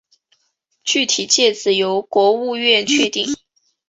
[0.83, 3.35] 具体界址由国务院确定。